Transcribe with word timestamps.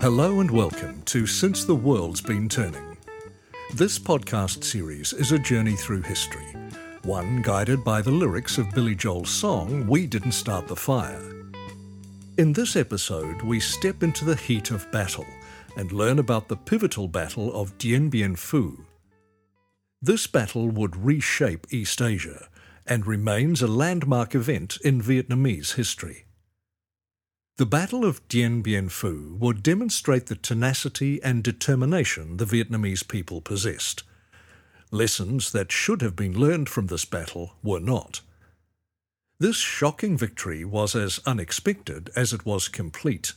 Hello 0.00 0.40
and 0.40 0.50
welcome 0.50 1.02
to 1.02 1.26
Since 1.26 1.66
the 1.66 1.74
World's 1.74 2.22
Been 2.22 2.48
Turning. 2.48 2.96
This 3.74 3.98
podcast 3.98 4.64
series 4.64 5.12
is 5.12 5.32
a 5.32 5.38
journey 5.38 5.76
through 5.76 6.00
history, 6.00 6.56
one 7.02 7.42
guided 7.42 7.84
by 7.84 8.00
the 8.00 8.10
lyrics 8.10 8.56
of 8.56 8.70
Billy 8.70 8.94
Joel's 8.94 9.28
song 9.28 9.86
We 9.86 10.06
Didn't 10.06 10.32
Start 10.32 10.68
the 10.68 10.74
Fire. 10.74 11.20
In 12.38 12.54
this 12.54 12.76
episode, 12.76 13.42
we 13.42 13.60
step 13.60 14.02
into 14.02 14.24
the 14.24 14.36
heat 14.36 14.70
of 14.70 14.90
battle 14.90 15.26
and 15.76 15.92
learn 15.92 16.18
about 16.18 16.48
the 16.48 16.56
pivotal 16.56 17.06
battle 17.06 17.52
of 17.52 17.76
Dien 17.76 18.08
Bien 18.08 18.36
Phu. 18.36 18.82
This 20.00 20.26
battle 20.26 20.70
would 20.70 20.96
reshape 20.96 21.66
East 21.74 22.00
Asia 22.00 22.48
and 22.86 23.06
remains 23.06 23.60
a 23.60 23.66
landmark 23.66 24.34
event 24.34 24.78
in 24.82 25.02
Vietnamese 25.02 25.74
history. 25.74 26.24
The 27.60 27.66
Battle 27.66 28.06
of 28.06 28.26
Dien 28.26 28.62
Bien 28.62 28.88
Phu 28.88 29.36
would 29.38 29.62
demonstrate 29.62 30.28
the 30.28 30.34
tenacity 30.34 31.22
and 31.22 31.44
determination 31.44 32.38
the 32.38 32.46
Vietnamese 32.46 33.06
people 33.06 33.42
possessed. 33.42 34.02
Lessons 34.90 35.52
that 35.52 35.70
should 35.70 36.00
have 36.00 36.16
been 36.16 36.32
learned 36.32 36.70
from 36.70 36.86
this 36.86 37.04
battle 37.04 37.56
were 37.62 37.78
not. 37.78 38.22
This 39.38 39.56
shocking 39.56 40.16
victory 40.16 40.64
was 40.64 40.96
as 40.96 41.20
unexpected 41.26 42.08
as 42.16 42.32
it 42.32 42.46
was 42.46 42.66
complete. 42.66 43.34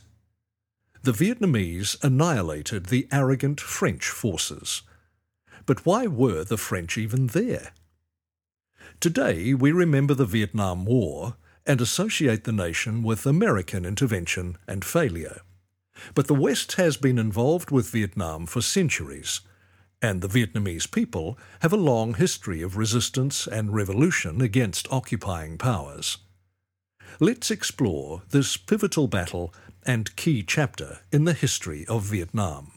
The 1.02 1.12
Vietnamese 1.12 2.02
annihilated 2.02 2.86
the 2.86 3.06
arrogant 3.12 3.60
French 3.60 4.06
forces. 4.06 4.80
But 5.66 5.84
why 5.84 6.06
were 6.06 6.44
the 6.44 6.56
French 6.56 6.96
even 6.96 7.26
there? 7.26 7.72
Today 9.00 9.52
we 9.52 9.70
remember 9.70 10.14
the 10.14 10.24
Vietnam 10.24 10.86
War 10.86 11.36
and 11.66 11.80
associate 11.80 12.44
the 12.44 12.52
nation 12.52 13.02
with 13.02 13.26
American 13.26 13.84
intervention 13.84 14.56
and 14.66 14.84
failure. 14.84 15.40
But 16.14 16.26
the 16.26 16.34
West 16.34 16.72
has 16.72 16.96
been 16.96 17.18
involved 17.18 17.70
with 17.70 17.90
Vietnam 17.90 18.46
for 18.46 18.60
centuries, 18.60 19.40
and 20.02 20.20
the 20.20 20.28
Vietnamese 20.28 20.90
people 20.90 21.38
have 21.60 21.72
a 21.72 21.78
long 21.78 22.14
history 22.14 22.60
of 22.60 22.76
resistance 22.76 23.46
and 23.46 23.72
revolution 23.72 24.40
against 24.40 24.92
occupying 24.92 25.56
powers. 25.56 26.18
Let's 27.20 27.50
explore 27.50 28.22
this 28.30 28.56
pivotal 28.56 29.06
battle 29.06 29.54
and 29.86 30.14
key 30.16 30.42
chapter 30.42 30.98
in 31.12 31.24
the 31.24 31.32
history 31.32 31.86
of 31.86 32.02
Vietnam. 32.02 32.72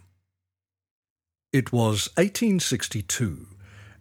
It 1.51 1.71
was 1.71 2.09
1862, 2.15 3.47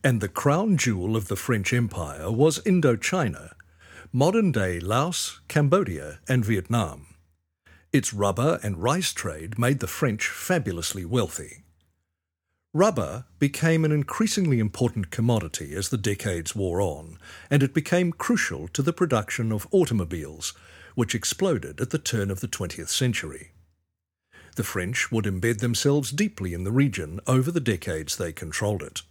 and 0.05 0.21
the 0.21 0.29
crown 0.29 0.77
jewel 0.77 1.17
of 1.17 1.29
the 1.29 1.37
French 1.37 1.73
Empire 1.73 2.31
was 2.31 2.61
Indochina 2.61 3.56
modern 4.13 4.53
day 4.53 4.81
Laos, 4.81 5.41
Cambodia, 5.49 6.21
and 6.29 6.45
Vietnam. 6.45 7.07
Its 7.93 8.13
rubber 8.13 8.61
and 8.63 8.83
rice 8.83 9.13
trade 9.13 9.59
made 9.59 9.81
the 9.81 9.87
French 9.87 10.29
fabulously 10.29 11.05
wealthy. 11.05 11.65
Rubber 12.75 13.25
became 13.39 13.85
an 13.85 13.93
increasingly 13.93 14.59
important 14.59 15.11
commodity 15.11 15.75
as 15.75 15.89
the 15.89 15.97
decades 15.97 16.55
wore 16.55 16.81
on, 16.81 17.19
and 17.51 17.63
it 17.63 17.73
became 17.73 18.13
crucial 18.13 18.69
to 18.69 18.83
the 18.83 18.93
production 18.93 19.51
of 19.51 19.67
automobiles, 19.71 20.53
which 20.95 21.15
exploded 21.15 21.81
at 21.81 21.91
the 21.91 21.99
turn 21.99 22.31
of 22.31 22.41
the 22.41 22.49
20th 22.49 22.89
century. 22.89 23.53
The 24.57 24.65
French 24.65 25.11
would 25.11 25.25
embed 25.25 25.59
themselves 25.59 26.11
deeply 26.11 26.55
in 26.55 26.65
the 26.65 26.73
region 26.73 27.21
over 27.27 27.51
the 27.51 27.61
decades 27.61 28.17
they 28.17 28.33
controlled 28.33 28.83
it. 28.83 29.03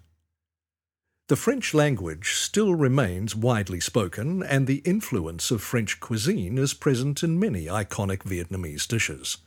The 1.27 1.35
French 1.35 1.73
language 1.73 2.33
still 2.33 2.75
remains 2.75 3.35
widely 3.35 3.79
spoken, 3.79 4.44
and 4.44 4.67
the 4.67 4.83
influence 4.85 5.50
of 5.50 5.63
French 5.63 6.00
cuisine 6.00 6.59
is 6.59 6.75
present 6.75 7.23
in 7.23 7.39
many 7.39 7.66
iconic 7.66 8.19
Vietnamese 8.19 8.88
dishes. 8.88 9.38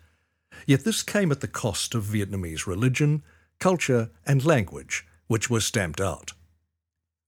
Yet 0.67 0.83
this 0.83 1.05
came 1.05 1.31
at 1.31 1.41
the 1.41 1.47
cost 1.47 1.95
of 1.95 2.03
Vietnamese 2.03 2.67
religion, 2.67 3.23
culture, 3.61 4.11
and 4.27 4.45
language, 4.45 5.07
which 5.29 5.49
were 5.49 5.61
stamped 5.61 6.01
out. 6.01 6.33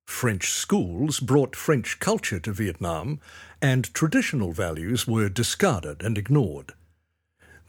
French 0.09 0.51
schools 0.51 1.21
brought 1.21 1.55
French 1.55 2.01
culture 2.01 2.41
to 2.41 2.53
Vietnam, 2.53 3.21
and 3.63 3.95
traditional 3.95 4.53
values 4.53 5.07
were 5.07 5.29
discarded 5.29 6.03
and 6.03 6.19
ignored. 6.19 6.73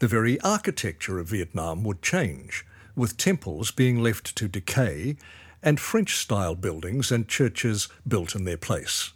The 0.00 0.08
very 0.08 0.40
architecture 0.40 1.20
of 1.20 1.28
Vietnam 1.28 1.84
would 1.84 2.02
change, 2.02 2.66
with 2.96 3.16
temples 3.16 3.70
being 3.70 4.02
left 4.02 4.34
to 4.34 4.48
decay 4.48 5.16
and 5.62 5.78
French 5.78 6.16
style 6.16 6.54
buildings 6.54 7.12
and 7.12 7.28
churches 7.28 7.88
built 8.06 8.34
in 8.34 8.44
their 8.44 8.56
place. 8.56 9.12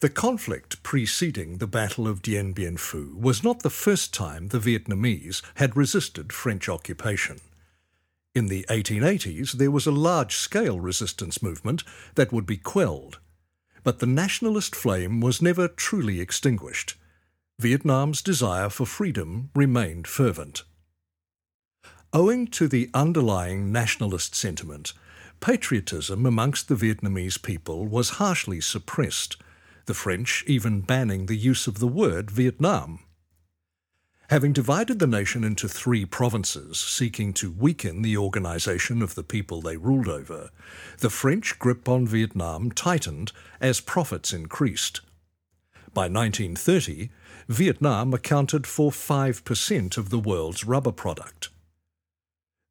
The 0.00 0.10
conflict 0.10 0.82
preceding 0.82 1.58
the 1.58 1.68
Battle 1.68 2.08
of 2.08 2.22
Dien 2.22 2.52
Bien 2.52 2.76
Phu 2.76 3.14
was 3.14 3.44
not 3.44 3.60
the 3.60 3.70
first 3.70 4.12
time 4.12 4.48
the 4.48 4.58
Vietnamese 4.58 5.42
had 5.56 5.76
resisted 5.76 6.32
French 6.32 6.68
occupation. 6.68 7.38
In 8.34 8.46
the 8.46 8.64
1880s, 8.68 9.52
there 9.52 9.70
was 9.70 9.86
a 9.86 9.92
large 9.92 10.34
scale 10.34 10.80
resistance 10.80 11.40
movement 11.40 11.84
that 12.16 12.32
would 12.32 12.46
be 12.46 12.56
quelled. 12.56 13.20
But 13.84 13.98
the 13.98 14.06
nationalist 14.06 14.74
flame 14.74 15.20
was 15.20 15.42
never 15.42 15.68
truly 15.68 16.20
extinguished. 16.20 16.96
Vietnam's 17.60 18.22
desire 18.22 18.70
for 18.70 18.86
freedom 18.86 19.50
remained 19.54 20.08
fervent. 20.08 20.64
Owing 22.14 22.48
to 22.48 22.68
the 22.68 22.90
underlying 22.92 23.72
nationalist 23.72 24.34
sentiment, 24.34 24.92
Patriotism 25.40 26.26
amongst 26.26 26.68
the 26.68 26.74
Vietnamese 26.74 27.40
people 27.40 27.86
was 27.86 28.20
harshly 28.20 28.60
suppressed, 28.60 29.38
the 29.86 29.94
French 29.94 30.44
even 30.46 30.82
banning 30.82 31.24
the 31.24 31.38
use 31.38 31.66
of 31.66 31.78
the 31.78 31.86
word 31.86 32.30
Vietnam. 32.30 32.98
Having 34.28 34.52
divided 34.52 34.98
the 34.98 35.06
nation 35.06 35.42
into 35.42 35.66
three 35.66 36.04
provinces, 36.04 36.78
seeking 36.78 37.32
to 37.32 37.50
weaken 37.50 38.02
the 38.02 38.18
organization 38.18 39.00
of 39.00 39.14
the 39.14 39.24
people 39.24 39.62
they 39.62 39.78
ruled 39.78 40.08
over, 40.08 40.50
the 40.98 41.08
French 41.08 41.58
grip 41.58 41.88
on 41.88 42.06
Vietnam 42.06 42.70
tightened 42.70 43.32
as 43.58 43.80
profits 43.80 44.34
increased. 44.34 45.00
By 45.94 46.08
1930, 46.08 47.08
Vietnam 47.48 48.12
accounted 48.12 48.66
for 48.66 48.90
5% 48.90 49.96
of 49.96 50.10
the 50.10 50.18
world's 50.18 50.64
rubber 50.64 50.92
product. 50.92 51.48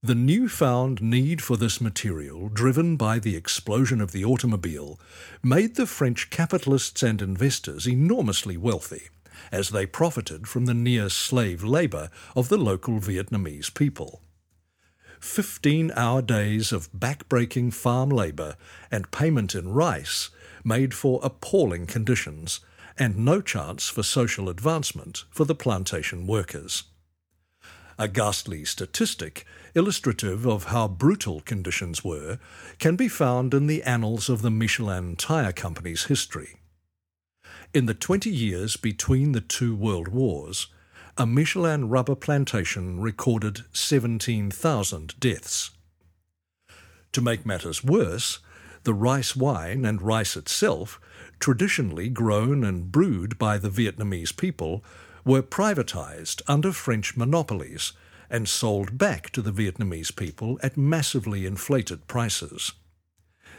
The 0.04 0.16
newfound 0.16 1.00
need 1.00 1.44
for 1.44 1.58
this 1.58 1.80
material, 1.80 2.50
driven 2.50 2.98
by 2.98 3.20
the 3.20 3.36
explosion 3.36 4.02
of 4.02 4.12
the 4.12 4.26
automobile, 4.26 5.00
made 5.44 5.76
the 5.76 5.86
French 5.86 6.32
capitalists 6.32 7.04
and 7.04 7.22
investors 7.22 7.88
enormously 7.88 8.58
wealthy, 8.58 9.10
as 9.52 9.70
they 9.70 9.86
profited 9.86 10.48
from 10.48 10.66
the 10.66 10.74
near 10.74 11.08
slave 11.10 11.64
labour 11.64 12.10
of 12.36 12.50
the 12.50 12.58
local 12.58 13.00
Vietnamese 13.00 13.72
people. 13.72 14.24
Fifteen 15.20 15.92
hour 15.96 16.24
days 16.24 16.72
of 16.72 16.90
back-breaking 17.00 17.70
farm 17.70 18.10
labour 18.10 18.56
and 18.90 19.12
payment 19.12 19.54
in 19.54 19.72
rice 19.72 20.32
made 20.64 20.96
for 20.96 21.20
appalling 21.22 21.86
conditions, 21.86 22.60
and 22.98 23.20
no 23.20 23.40
chance 23.40 23.88
for 23.88 24.02
social 24.02 24.50
advancement 24.50 25.26
for 25.30 25.46
the 25.46 25.54
plantation 25.54 26.26
workers. 26.26 26.86
A 28.02 28.08
ghastly 28.08 28.66
statistic 28.66 29.46
illustrative 29.76 30.48
of 30.48 30.64
how 30.64 30.88
brutal 30.88 31.40
conditions 31.42 32.04
were 32.04 32.40
can 32.80 32.96
be 32.96 33.08
found 33.08 33.54
in 33.54 33.68
the 33.68 33.84
annals 33.84 34.28
of 34.28 34.42
the 34.42 34.50
Michelin 34.50 35.16
Tire 35.16 35.52
Company's 35.52 36.06
history. 36.06 36.56
In 37.76 37.86
the 37.86 37.94
20 37.94 38.28
years 38.28 38.76
between 38.76 39.34
the 39.34 39.40
two 39.40 39.76
world 39.76 40.08
wars, 40.08 40.66
a 41.16 41.28
Michelin 41.28 41.90
rubber 41.90 42.16
plantation 42.16 43.00
recorded 43.00 43.66
17,000 43.72 45.20
deaths. 45.20 45.70
To 47.12 47.22
make 47.22 47.46
matters 47.46 47.84
worse, 47.84 48.40
the 48.84 48.96
rice 48.96 49.36
wine 49.36 49.86
and 49.86 50.02
rice 50.02 50.36
itself, 50.36 51.00
traditionally 51.40 52.10
grown 52.10 52.64
and 52.64 52.92
brewed 52.92 53.38
by 53.38 53.60
the 53.60 53.70
Vietnamese 53.70 54.36
people, 54.36 54.84
were 55.24 55.42
privatized 55.42 56.42
under 56.48 56.72
French 56.72 57.16
monopolies 57.16 57.94
and 58.30 58.48
sold 58.48 58.98
back 58.98 59.30
to 59.32 59.42
the 59.42 59.52
Vietnamese 59.52 60.16
people 60.16 60.60
at 60.64 60.78
massively 60.78 61.46
inflated 61.46 62.08
prices. 62.08 62.72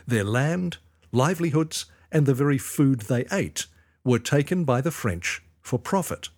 Their 0.07 0.25
land, 0.25 0.79
livelihoods, 1.13 1.87
and 2.11 2.27
the 2.27 2.35
very 2.35 2.59
food 2.59 3.03
they 3.03 3.27
ate 3.31 3.67
were 4.05 4.19
taken 4.19 4.65
by 4.65 4.81
the 4.81 4.91
French 4.91 5.43
for 5.61 5.79
profit. 5.79 6.29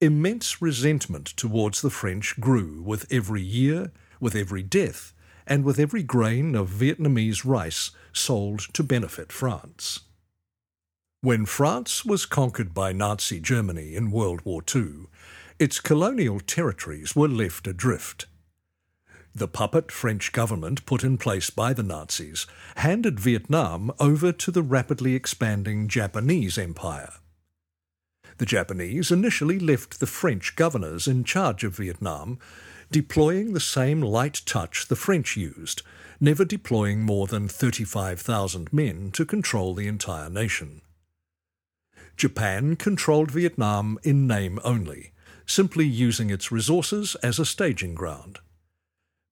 Immense 0.00 0.62
resentment 0.62 1.26
towards 1.26 1.82
the 1.82 1.90
French 1.90 2.38
grew 2.40 2.82
with 2.82 3.10
every 3.12 3.42
year, 3.42 3.92
with 4.20 4.34
every 4.34 4.62
death, 4.62 5.12
and 5.46 5.64
with 5.64 5.78
every 5.78 6.02
grain 6.02 6.54
of 6.54 6.70
Vietnamese 6.70 7.44
rice 7.44 7.90
sold 8.12 8.60
to 8.72 8.82
benefit 8.82 9.30
France. 9.30 10.00
When 11.24 11.46
France 11.46 12.04
was 12.04 12.26
conquered 12.26 12.74
by 12.74 12.92
Nazi 12.92 13.40
Germany 13.40 13.94
in 13.94 14.10
World 14.10 14.42
War 14.44 14.62
II, 14.76 15.06
its 15.58 15.80
colonial 15.80 16.38
territories 16.38 17.16
were 17.16 17.30
left 17.30 17.66
adrift. 17.66 18.26
The 19.34 19.48
puppet 19.48 19.90
French 19.90 20.32
government 20.32 20.84
put 20.84 21.02
in 21.02 21.16
place 21.16 21.48
by 21.48 21.72
the 21.72 21.82
Nazis 21.82 22.46
handed 22.76 23.18
Vietnam 23.18 23.90
over 23.98 24.32
to 24.32 24.50
the 24.50 24.60
rapidly 24.60 25.14
expanding 25.14 25.88
Japanese 25.88 26.58
Empire. 26.58 27.14
The 28.36 28.44
Japanese 28.44 29.10
initially 29.10 29.58
left 29.58 30.00
the 30.00 30.06
French 30.06 30.54
governors 30.56 31.08
in 31.08 31.24
charge 31.24 31.64
of 31.64 31.78
Vietnam, 31.78 32.38
deploying 32.90 33.54
the 33.54 33.60
same 33.60 34.02
light 34.02 34.42
touch 34.44 34.88
the 34.88 34.94
French 34.94 35.38
used, 35.38 35.80
never 36.20 36.44
deploying 36.44 37.00
more 37.00 37.26
than 37.26 37.48
35,000 37.48 38.70
men 38.74 39.10
to 39.12 39.24
control 39.24 39.72
the 39.74 39.88
entire 39.88 40.28
nation. 40.28 40.82
Japan 42.16 42.76
controlled 42.76 43.30
Vietnam 43.30 43.98
in 44.02 44.26
name 44.26 44.58
only, 44.64 45.12
simply 45.46 45.86
using 45.86 46.30
its 46.30 46.52
resources 46.52 47.16
as 47.22 47.38
a 47.38 47.46
staging 47.46 47.94
ground. 47.94 48.38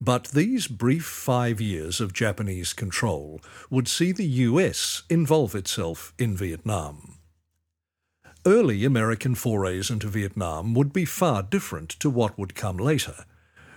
But 0.00 0.28
these 0.28 0.66
brief 0.66 1.04
five 1.04 1.60
years 1.60 2.00
of 2.00 2.12
Japanese 2.12 2.72
control 2.72 3.40
would 3.70 3.86
see 3.86 4.10
the 4.10 4.26
US 4.26 5.02
involve 5.08 5.54
itself 5.54 6.12
in 6.18 6.36
Vietnam. 6.36 7.18
Early 8.44 8.84
American 8.84 9.36
forays 9.36 9.88
into 9.88 10.08
Vietnam 10.08 10.74
would 10.74 10.92
be 10.92 11.04
far 11.04 11.44
different 11.44 11.90
to 12.00 12.10
what 12.10 12.36
would 12.36 12.56
come 12.56 12.76
later, 12.76 13.24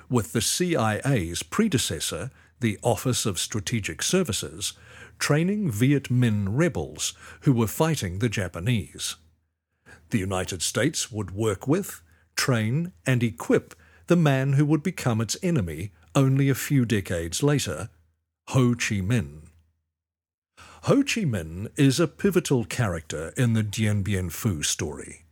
with 0.09 0.33
the 0.33 0.41
CIA's 0.41 1.43
predecessor, 1.43 2.31
the 2.59 2.79
Office 2.81 3.27
of 3.27 3.37
Strategic 3.37 4.01
Services, 4.01 4.73
training 5.19 5.71
Viet 5.71 6.05
Minh 6.05 6.47
rebels 6.49 7.13
who 7.41 7.53
were 7.53 7.67
fighting 7.67 8.19
the 8.19 8.29
Japanese. 8.29 9.15
The 10.09 10.19
United 10.19 10.61
States 10.61 11.11
would 11.11 11.31
work 11.31 11.67
with, 11.67 12.01
train, 12.35 12.91
and 13.05 13.23
equip 13.23 13.73
the 14.07 14.15
man 14.15 14.53
who 14.53 14.65
would 14.65 14.83
become 14.83 15.21
its 15.21 15.37
enemy 15.41 15.91
only 16.13 16.49
a 16.49 16.55
few 16.55 16.85
decades 16.85 17.41
later, 17.41 17.89
Ho 18.49 18.73
Chi 18.75 19.01
Minh. 19.01 19.41
Ho 20.83 20.97
Chi 20.97 21.21
Minh 21.21 21.69
is 21.75 21.99
a 21.99 22.07
pivotal 22.07 22.63
character 22.63 23.33
in 23.35 23.53
the 23.53 23.63
Dien 23.63 24.03
Bien 24.03 24.29
Phu 24.29 24.63
story. 24.63 25.23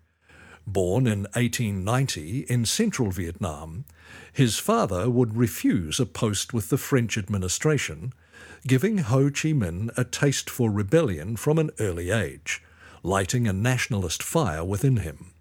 Born 0.66 1.06
in 1.06 1.24
1890 1.34 2.42
in 2.50 2.66
central 2.66 3.12
Vietnam, 3.12 3.86
his 4.32 4.58
father 4.58 5.10
would 5.10 5.38
refuse 5.38 6.00
a 6.00 6.06
post 6.06 6.54
with 6.54 6.70
the 6.70 6.78
French 6.78 7.18
administration, 7.18 8.14
giving 8.66 9.00
Ho 9.00 9.26
Chi 9.26 9.50
Minh 9.50 9.90
a 9.98 10.04
taste 10.06 10.50
for 10.50 10.72
rebellion 10.72 11.36
from 11.36 11.58
an 11.58 11.72
early 11.80 12.12
age, 12.12 12.62
lighting 13.04 13.48
a 13.48 13.54
nationalist 13.54 14.24
fire 14.24 14.64
within 14.64 14.98
him. 14.98 15.32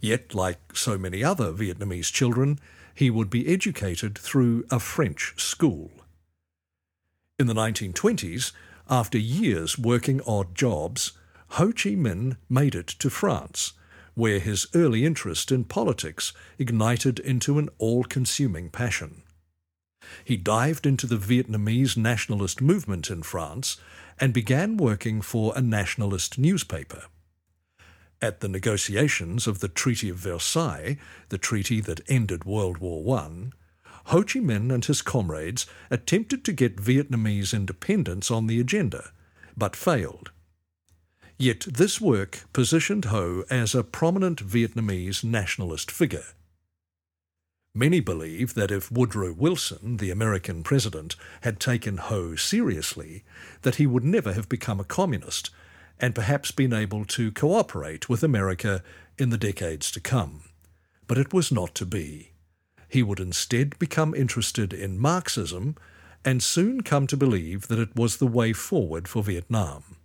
Yet, 0.00 0.34
like 0.34 0.58
so 0.74 0.98
many 0.98 1.22
other 1.22 1.52
Vietnamese 1.52 2.12
children, 2.12 2.58
he 2.94 3.10
would 3.10 3.30
be 3.30 3.48
educated 3.48 4.18
through 4.18 4.64
a 4.70 4.80
French 4.80 5.34
school. 5.36 5.92
In 7.38 7.46
the 7.46 7.54
1920s, 7.54 8.52
after 8.90 9.18
years 9.18 9.78
working 9.78 10.20
odd 10.26 10.54
jobs, 10.54 11.12
Ho 11.50 11.68
Chi 11.68 11.90
Minh 11.90 12.36
made 12.48 12.74
it 12.74 12.88
to 12.88 13.08
France, 13.08 13.72
where 14.14 14.40
his 14.40 14.66
early 14.74 15.04
interest 15.04 15.52
in 15.52 15.64
politics 15.64 16.32
ignited 16.58 17.18
into 17.20 17.58
an 17.58 17.68
all 17.78 18.04
consuming 18.04 18.68
passion. 18.68 19.22
He 20.24 20.36
dived 20.36 20.86
into 20.86 21.06
the 21.06 21.16
Vietnamese 21.16 21.96
nationalist 21.96 22.60
movement 22.60 23.10
in 23.10 23.22
France 23.22 23.76
and 24.18 24.32
began 24.32 24.76
working 24.76 25.20
for 25.20 25.52
a 25.56 25.60
nationalist 25.60 26.38
newspaper. 26.38 27.04
At 28.20 28.40
the 28.40 28.48
negotiations 28.48 29.46
of 29.46 29.58
the 29.58 29.68
Treaty 29.68 30.08
of 30.08 30.16
Versailles, 30.16 30.96
the 31.28 31.38
treaty 31.38 31.80
that 31.80 32.08
ended 32.08 32.44
World 32.44 32.78
War 32.78 33.18
I, 33.18 33.50
Ho 34.06 34.22
Chi 34.22 34.40
Minh 34.40 34.72
and 34.72 34.84
his 34.84 35.02
comrades 35.02 35.66
attempted 35.90 36.44
to 36.44 36.52
get 36.52 36.76
Vietnamese 36.76 37.54
independence 37.54 38.30
on 38.30 38.46
the 38.46 38.60
agenda, 38.60 39.10
but 39.56 39.76
failed. 39.76 40.30
Yet 41.38 41.60
this 41.60 42.00
work 42.00 42.44
positioned 42.52 43.06
Ho 43.06 43.44
as 43.50 43.74
a 43.74 43.82
prominent 43.82 44.46
Vietnamese 44.46 45.24
nationalist 45.24 45.90
figure. 45.90 46.26
Many 47.74 48.00
believe 48.00 48.52
that 48.52 48.70
if 48.70 48.92
Woodrow 48.92 49.32
Wilson, 49.32 49.96
the 49.96 50.10
American 50.10 50.62
president, 50.62 51.16
had 51.40 51.58
taken 51.58 51.96
Ho 51.96 52.36
seriously, 52.36 53.24
that 53.62 53.76
he 53.76 53.86
would 53.86 54.04
never 54.04 54.34
have 54.34 54.48
become 54.48 54.78
a 54.78 54.84
communist 54.84 55.48
and 55.98 56.14
perhaps 56.14 56.50
been 56.50 56.74
able 56.74 57.06
to 57.06 57.32
cooperate 57.32 58.10
with 58.10 58.22
America 58.22 58.82
in 59.16 59.30
the 59.30 59.38
decades 59.38 59.90
to 59.92 60.00
come. 60.00 60.42
But 61.06 61.16
it 61.16 61.32
was 61.32 61.50
not 61.50 61.74
to 61.76 61.86
be. 61.86 62.32
He 62.90 63.02
would 63.02 63.20
instead 63.20 63.78
become 63.78 64.14
interested 64.14 64.74
in 64.74 64.98
Marxism 64.98 65.76
and 66.26 66.42
soon 66.42 66.82
come 66.82 67.06
to 67.06 67.16
believe 67.16 67.68
that 67.68 67.78
it 67.78 67.96
was 67.96 68.18
the 68.18 68.26
way 68.26 68.52
forward 68.52 69.08
for 69.08 69.22
Vietnam. 69.22 69.96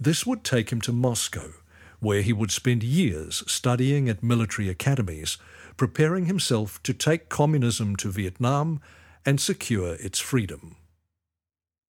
This 0.00 0.24
would 0.24 0.42
take 0.44 0.70
him 0.70 0.80
to 0.82 0.92
Moscow, 0.92 1.52
where 2.00 2.22
he 2.22 2.32
would 2.32 2.50
spend 2.50 2.82
years 2.82 3.44
studying 3.46 4.08
at 4.08 4.22
military 4.22 4.68
academies, 4.68 5.36
preparing 5.76 6.26
himself 6.26 6.82
to 6.82 6.94
take 6.94 7.28
communism 7.28 7.96
to 7.96 8.10
Vietnam 8.10 8.80
and 9.24 9.40
secure 9.40 9.94
its 9.94 10.20
freedom. 10.20 10.76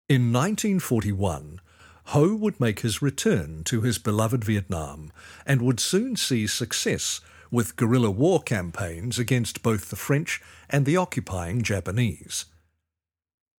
In 0.08 0.32
1941, 0.32 1.60
Ho 2.08 2.34
would 2.34 2.60
make 2.60 2.80
his 2.80 3.00
return 3.00 3.64
to 3.64 3.80
his 3.80 3.98
beloved 3.98 4.44
Vietnam 4.44 5.10
and 5.46 5.62
would 5.62 5.80
soon 5.80 6.16
see 6.16 6.46
success 6.46 7.20
with 7.50 7.76
guerrilla 7.76 8.10
war 8.10 8.42
campaigns 8.42 9.18
against 9.18 9.62
both 9.62 9.88
the 9.88 9.96
French 9.96 10.42
and 10.68 10.84
the 10.84 10.96
occupying 10.96 11.62
Japanese. 11.62 12.46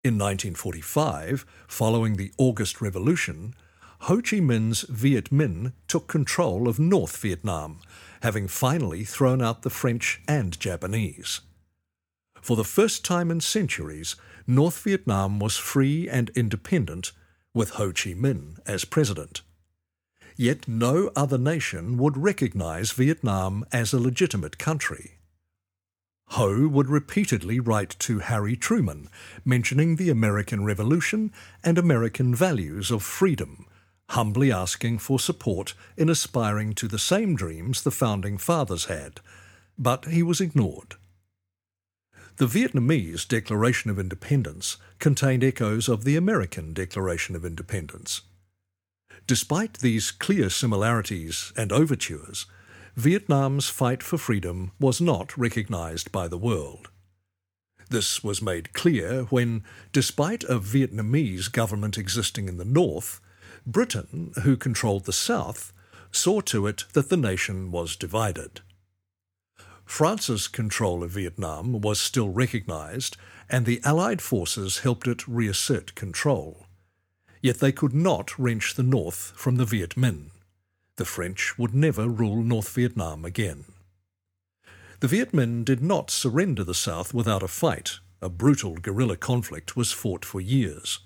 In 0.03 0.19
1945, 0.19 1.45
following 1.67 2.15
the 2.15 2.31
August 2.37 2.81
Revolution, 2.81 3.55
Ho 4.01 4.17
Chi 4.17 4.37
Minh's 4.37 4.81
Viet 4.83 5.31
Minh 5.31 5.73
took 5.87 6.07
control 6.07 6.67
of 6.67 6.77
North 6.77 7.17
Vietnam, 7.17 7.79
having 8.21 8.47
finally 8.47 9.03
thrown 9.03 9.41
out 9.41 9.61
the 9.61 9.69
French 9.69 10.21
and 10.27 10.59
Japanese. 10.59 11.41
For 12.41 12.55
the 12.55 12.63
first 12.63 13.03
time 13.03 13.31
in 13.31 13.41
centuries, 13.41 14.15
North 14.45 14.79
Vietnam 14.83 15.39
was 15.39 15.57
free 15.57 16.07
and 16.07 16.29
independent 16.35 17.11
with 17.53 17.71
Ho 17.71 17.87
Chi 17.87 18.11
Minh 18.13 18.59
as 18.67 18.85
president. 18.85 19.41
Yet 20.37 20.67
no 20.67 21.09
other 21.15 21.37
nation 21.37 21.97
would 21.97 22.17
recognize 22.17 22.91
Vietnam 22.91 23.65
as 23.71 23.93
a 23.93 23.99
legitimate 23.99 24.57
country. 24.57 25.13
Ho 26.29 26.67
would 26.67 26.89
repeatedly 26.89 27.59
write 27.59 27.95
to 27.99 28.19
Harry 28.19 28.55
Truman, 28.55 29.09
mentioning 29.45 29.95
the 29.95 30.09
American 30.09 30.65
Revolution 30.65 31.31
and 31.63 31.77
American 31.77 32.35
values 32.35 32.91
of 32.91 33.03
freedom, 33.03 33.65
humbly 34.09 34.51
asking 34.51 34.99
for 34.99 35.19
support 35.19 35.73
in 35.97 36.09
aspiring 36.09 36.73
to 36.73 36.87
the 36.87 36.99
same 36.99 37.35
dreams 37.35 37.81
the 37.81 37.91
Founding 37.91 38.37
Fathers 38.37 38.85
had, 38.85 39.19
but 39.77 40.05
he 40.05 40.23
was 40.23 40.39
ignored. 40.39 40.95
The 42.37 42.47
Vietnamese 42.47 43.25
Declaration 43.27 43.89
of 43.89 43.97
Independence 43.97 44.77
contained 44.99 45.43
echoes 45.43 45.87
of 45.87 46.03
the 46.03 46.17
American 46.17 46.73
Declaration 46.73 47.35
of 47.35 47.45
Independence. 47.45 48.21
Despite 49.25 49.79
these 49.79 50.11
clear 50.11 50.49
similarities 50.49 51.53
and 51.55 51.71
overtures, 51.71 52.45
Vietnam's 52.95 53.69
fight 53.69 54.03
for 54.03 54.17
freedom 54.17 54.71
was 54.79 55.01
not 55.01 55.37
recognized 55.37 56.11
by 56.11 56.27
the 56.27 56.37
world. 56.37 56.89
This 57.89 58.23
was 58.23 58.41
made 58.41 58.73
clear 58.73 59.23
when, 59.25 59.63
despite 59.91 60.43
a 60.43 60.59
Vietnamese 60.59 61.51
government 61.51 61.97
existing 61.97 62.47
in 62.47 62.57
the 62.57 62.65
north, 62.65 63.19
Britain, 63.65 64.31
who 64.43 64.55
controlled 64.55 65.05
the 65.05 65.13
south, 65.13 65.73
saw 66.11 66.41
to 66.41 66.67
it 66.67 66.85
that 66.93 67.09
the 67.09 67.17
nation 67.17 67.71
was 67.71 67.95
divided. 67.95 68.61
France's 69.85 70.47
control 70.47 71.03
of 71.03 71.11
Vietnam 71.11 71.81
was 71.81 71.99
still 71.99 72.29
recognized, 72.29 73.17
and 73.49 73.65
the 73.65 73.81
Allied 73.83 74.21
forces 74.21 74.79
helped 74.79 75.07
it 75.07 75.27
reassert 75.27 75.95
control. 75.95 76.65
Yet 77.41 77.59
they 77.59 77.71
could 77.71 77.93
not 77.93 78.37
wrench 78.39 78.73
the 78.73 78.83
North 78.83 79.33
from 79.35 79.57
the 79.57 79.65
Viet 79.65 79.95
Minh. 79.95 80.31
The 80.97 81.05
French 81.05 81.57
would 81.59 81.75
never 81.75 82.07
rule 82.07 82.41
North 82.41 82.69
Vietnam 82.69 83.25
again. 83.25 83.65
The 85.01 85.07
Viet 85.07 85.33
Minh 85.33 85.65
did 85.65 85.83
not 85.83 86.09
surrender 86.09 86.63
the 86.63 86.73
South 86.73 87.13
without 87.13 87.43
a 87.43 87.47
fight. 87.47 87.99
A 88.21 88.29
brutal 88.29 88.75
guerrilla 88.75 89.17
conflict 89.17 89.75
was 89.75 89.91
fought 89.91 90.25
for 90.25 90.41
years. 90.41 90.99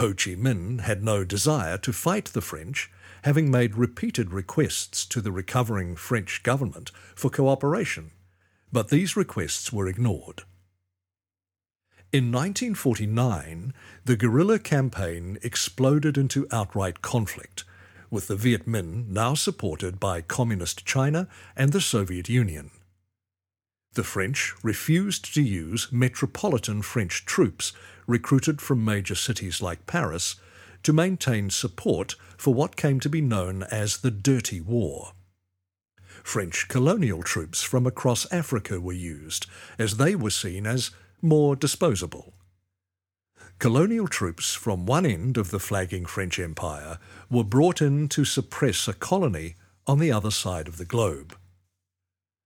Ho 0.00 0.14
Chi 0.14 0.30
Minh 0.30 0.80
had 0.80 1.02
no 1.02 1.24
desire 1.24 1.76
to 1.76 1.92
fight 1.92 2.24
the 2.32 2.40
French 2.40 2.90
having 3.24 3.50
made 3.50 3.74
repeated 3.74 4.32
requests 4.32 5.04
to 5.04 5.20
the 5.20 5.30
recovering 5.30 5.94
French 5.94 6.42
government 6.42 6.90
for 7.14 7.28
cooperation, 7.28 8.10
but 8.72 8.88
these 8.88 9.14
requests 9.14 9.74
were 9.74 9.86
ignored. 9.86 10.44
In 12.14 12.32
1949, 12.32 13.74
the 14.06 14.16
guerrilla 14.16 14.58
campaign 14.58 15.36
exploded 15.42 16.16
into 16.16 16.48
outright 16.50 17.02
conflict, 17.02 17.64
with 18.10 18.26
the 18.26 18.36
Viet 18.36 18.66
Minh 18.66 19.06
now 19.08 19.34
supported 19.34 20.00
by 20.00 20.22
Communist 20.22 20.86
China 20.86 21.28
and 21.54 21.72
the 21.72 21.80
Soviet 21.82 22.26
Union. 22.26 22.70
The 23.94 24.04
French 24.04 24.54
refused 24.62 25.34
to 25.34 25.42
use 25.42 25.90
metropolitan 25.90 26.82
French 26.82 27.24
troops 27.24 27.72
recruited 28.06 28.60
from 28.60 28.84
major 28.84 29.16
cities 29.16 29.60
like 29.60 29.86
Paris 29.86 30.36
to 30.84 30.92
maintain 30.92 31.50
support 31.50 32.14
for 32.36 32.54
what 32.54 32.76
came 32.76 33.00
to 33.00 33.08
be 33.08 33.20
known 33.20 33.64
as 33.64 33.98
the 33.98 34.10
Dirty 34.12 34.60
War. 34.60 35.12
French 36.22 36.68
colonial 36.68 37.22
troops 37.22 37.62
from 37.62 37.86
across 37.86 38.30
Africa 38.32 38.80
were 38.80 38.92
used, 38.92 39.46
as 39.78 39.96
they 39.96 40.14
were 40.14 40.30
seen 40.30 40.66
as 40.66 40.92
more 41.20 41.56
disposable. 41.56 42.32
Colonial 43.58 44.06
troops 44.06 44.54
from 44.54 44.86
one 44.86 45.04
end 45.04 45.36
of 45.36 45.50
the 45.50 45.58
flagging 45.58 46.06
French 46.06 46.38
Empire 46.38 46.98
were 47.28 47.44
brought 47.44 47.82
in 47.82 48.08
to 48.08 48.24
suppress 48.24 48.86
a 48.86 48.92
colony 48.92 49.56
on 49.86 49.98
the 49.98 50.12
other 50.12 50.30
side 50.30 50.68
of 50.68 50.76
the 50.76 50.84
globe. 50.84 51.36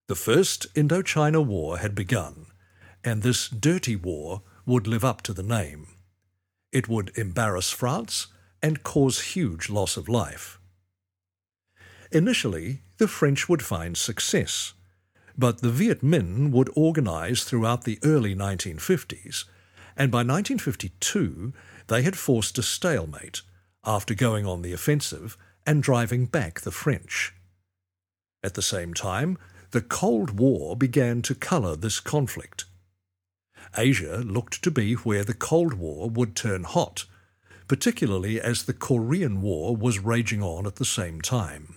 The 0.06 0.14
First 0.14 0.66
Indochina 0.74 1.42
War 1.42 1.78
had 1.78 1.94
begun, 1.94 2.46
and 3.02 3.22
this 3.22 3.48
dirty 3.48 3.96
war 3.96 4.42
would 4.66 4.86
live 4.86 5.02
up 5.02 5.22
to 5.22 5.32
the 5.32 5.42
name. 5.42 5.86
It 6.72 6.90
would 6.90 7.16
embarrass 7.16 7.70
France 7.70 8.26
and 8.62 8.82
cause 8.82 9.32
huge 9.32 9.70
loss 9.70 9.96
of 9.96 10.06
life. 10.06 10.58
Initially, 12.12 12.82
the 12.98 13.08
French 13.08 13.48
would 13.48 13.62
find 13.62 13.96
success, 13.96 14.74
but 15.38 15.62
the 15.62 15.70
Viet 15.70 16.02
Minh 16.02 16.50
would 16.50 16.68
organize 16.76 17.44
throughout 17.44 17.84
the 17.84 17.98
early 18.04 18.36
1950s, 18.36 19.44
and 19.96 20.12
by 20.12 20.18
1952 20.18 21.54
they 21.86 22.02
had 22.02 22.18
forced 22.18 22.58
a 22.58 22.62
stalemate 22.62 23.40
after 23.86 24.12
going 24.12 24.44
on 24.44 24.60
the 24.60 24.74
offensive 24.74 25.38
and 25.66 25.82
driving 25.82 26.26
back 26.26 26.60
the 26.60 26.70
French. 26.70 27.32
At 28.42 28.52
the 28.52 28.60
same 28.60 28.92
time, 28.92 29.38
the 29.74 29.82
Cold 29.82 30.38
War 30.38 30.76
began 30.76 31.20
to 31.22 31.34
colour 31.34 31.74
this 31.74 31.98
conflict. 31.98 32.64
Asia 33.76 34.18
looked 34.18 34.62
to 34.62 34.70
be 34.70 34.94
where 34.94 35.24
the 35.24 35.34
Cold 35.34 35.74
War 35.74 36.08
would 36.08 36.36
turn 36.36 36.62
hot, 36.62 37.06
particularly 37.66 38.40
as 38.40 38.62
the 38.62 38.72
Korean 38.72 39.42
War 39.42 39.74
was 39.74 39.98
raging 39.98 40.40
on 40.44 40.64
at 40.64 40.76
the 40.76 40.84
same 40.84 41.20
time. 41.20 41.74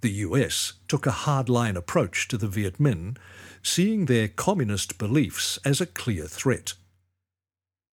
The 0.00 0.10
US 0.24 0.72
took 0.88 1.06
a 1.06 1.10
hardline 1.10 1.76
approach 1.76 2.28
to 2.28 2.38
the 2.38 2.48
Viet 2.48 2.78
Minh, 2.78 3.18
seeing 3.62 4.06
their 4.06 4.28
communist 4.28 4.96
beliefs 4.96 5.58
as 5.66 5.82
a 5.82 5.86
clear 5.86 6.24
threat. 6.24 6.72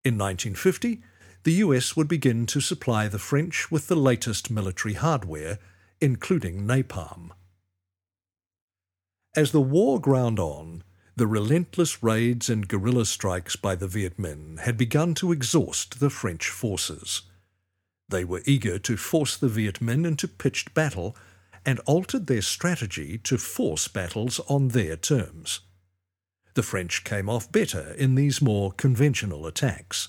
In 0.06 0.18
1950, 0.18 1.02
the 1.44 1.60
US 1.66 1.98
would 1.98 2.08
begin 2.08 2.46
to 2.46 2.62
supply 2.62 3.10
the 3.10 3.20
French 3.20 3.70
with 3.70 3.90
the 3.90 3.98
latest 3.98 4.50
military 4.50 4.94
hardware, 4.94 5.60
including 6.00 6.66
napalm. 6.66 7.32
As 9.38 9.52
the 9.52 9.62
war 9.62 10.02
ground 10.02 10.40
on, 10.40 10.84
the 11.16 11.28
relentless 11.28 12.02
raids 12.02 12.50
and 12.50 12.68
guerrilla 12.68 13.06
strikes 13.06 13.56
by 13.56 13.76
the 13.76 13.88
Viet 13.88 14.18
Minh 14.18 14.62
had 14.62 14.78
begun 14.78 15.14
to 15.14 15.32
exhaust 15.32 16.00
the 16.00 16.10
French 16.10 16.50
forces. 16.50 17.22
They 18.10 18.26
were 18.26 18.42
eager 18.48 18.80
to 18.80 18.98
force 18.98 19.38
the 19.38 19.48
Viet 19.48 19.80
Minh 19.80 20.08
into 20.08 20.28
pitched 20.28 20.74
battle 20.74 21.16
and 21.64 21.78
altered 21.82 22.26
their 22.26 22.42
strategy 22.42 23.20
to 23.20 23.38
force 23.38 23.88
battles 23.88 24.40
on 24.48 24.70
their 24.70 24.98
terms. 24.98 25.60
The 26.56 26.64
French 26.64 27.04
came 27.04 27.30
off 27.30 27.52
better 27.52 27.94
in 27.94 28.16
these 28.16 28.42
more 28.42 28.72
conventional 28.72 29.46
attacks. 29.46 30.08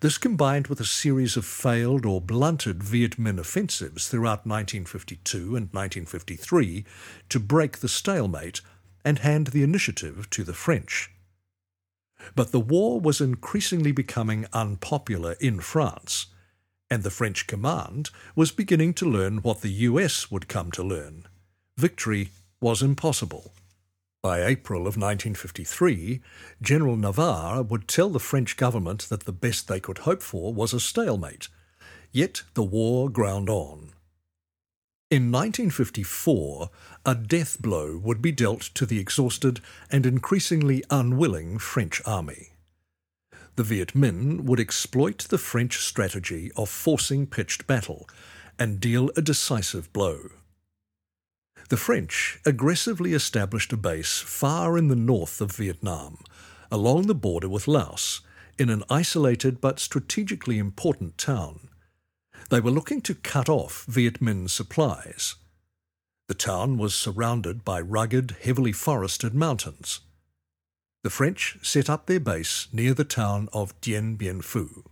This 0.00 0.16
combined 0.16 0.68
with 0.68 0.80
a 0.80 0.86
series 0.86 1.36
of 1.36 1.44
failed 1.44 2.06
or 2.06 2.22
blunted 2.22 2.82
Viet 2.82 3.18
Minh 3.18 3.38
offensives 3.38 4.08
throughout 4.08 4.46
1952 4.46 5.38
and 5.56 5.68
1953 5.72 6.86
to 7.28 7.38
break 7.38 7.78
the 7.78 7.88
stalemate 7.88 8.62
and 9.04 9.18
hand 9.18 9.48
the 9.48 9.62
initiative 9.62 10.30
to 10.30 10.42
the 10.42 10.54
French. 10.54 11.10
But 12.34 12.50
the 12.50 12.60
war 12.60 12.98
was 12.98 13.20
increasingly 13.20 13.92
becoming 13.92 14.46
unpopular 14.54 15.32
in 15.38 15.60
France, 15.60 16.28
and 16.90 17.02
the 17.02 17.10
French 17.10 17.46
command 17.46 18.08
was 18.34 18.52
beginning 18.52 18.94
to 18.94 19.10
learn 19.10 19.42
what 19.42 19.60
the 19.60 19.84
US 19.88 20.30
would 20.30 20.48
come 20.48 20.70
to 20.72 20.82
learn. 20.82 21.26
Victory 21.76 22.30
was 22.58 22.82
impossible. 22.82 23.52
By 24.22 24.44
April 24.44 24.80
of 24.80 24.98
1953, 24.98 26.20
General 26.60 26.96
Navarre 26.96 27.62
would 27.62 27.88
tell 27.88 28.10
the 28.10 28.20
French 28.20 28.58
government 28.58 29.08
that 29.08 29.24
the 29.24 29.32
best 29.32 29.66
they 29.66 29.80
could 29.80 29.98
hope 29.98 30.22
for 30.22 30.52
was 30.52 30.74
a 30.74 30.80
stalemate. 30.80 31.48
Yet 32.12 32.42
the 32.52 32.62
war 32.62 33.08
ground 33.08 33.48
on. 33.48 33.92
In 35.10 35.32
1954, 35.32 36.70
a 37.06 37.14
death 37.14 37.62
blow 37.62 37.96
would 37.96 38.20
be 38.20 38.30
dealt 38.30 38.60
to 38.74 38.84
the 38.84 38.98
exhausted 38.98 39.60
and 39.90 40.04
increasingly 40.04 40.84
unwilling 40.90 41.58
French 41.58 42.02
army. 42.04 42.50
The 43.56 43.64
Viet 43.64 43.94
Minh 43.94 44.42
would 44.42 44.60
exploit 44.60 45.18
the 45.30 45.38
French 45.38 45.78
strategy 45.78 46.52
of 46.56 46.68
forcing 46.68 47.26
pitched 47.26 47.66
battle 47.66 48.06
and 48.58 48.80
deal 48.80 49.10
a 49.16 49.22
decisive 49.22 49.90
blow. 49.94 50.28
The 51.70 51.76
French 51.76 52.40
aggressively 52.44 53.14
established 53.14 53.72
a 53.72 53.76
base 53.76 54.18
far 54.18 54.76
in 54.76 54.88
the 54.88 54.96
north 54.96 55.40
of 55.40 55.52
Vietnam, 55.52 56.18
along 56.68 57.06
the 57.06 57.14
border 57.14 57.48
with 57.48 57.68
Laos, 57.68 58.22
in 58.58 58.70
an 58.70 58.82
isolated 58.90 59.60
but 59.60 59.78
strategically 59.78 60.58
important 60.58 61.16
town. 61.16 61.68
They 62.48 62.58
were 62.58 62.72
looking 62.72 63.00
to 63.02 63.14
cut 63.14 63.48
off 63.48 63.84
Viet 63.86 64.18
Minh 64.20 64.50
supplies. 64.50 65.36
The 66.26 66.34
town 66.34 66.76
was 66.76 66.92
surrounded 66.92 67.64
by 67.64 67.80
rugged, 67.80 68.36
heavily 68.42 68.72
forested 68.72 69.32
mountains. 69.32 70.00
The 71.04 71.10
French 71.10 71.56
set 71.62 71.88
up 71.88 72.06
their 72.06 72.18
base 72.18 72.66
near 72.72 72.94
the 72.94 73.04
town 73.04 73.48
of 73.52 73.80
Dien 73.80 74.16
Bien 74.16 74.42
Phu. 74.42 74.84